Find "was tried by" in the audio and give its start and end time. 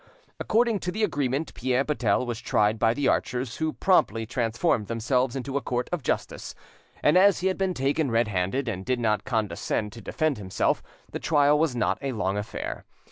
2.25-2.95